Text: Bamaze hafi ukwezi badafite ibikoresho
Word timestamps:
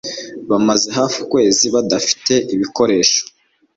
Bamaze 0.49 0.87
hafi 0.97 1.17
ukwezi 1.25 1.65
badafite 1.75 2.33
ibikoresho 2.53 3.21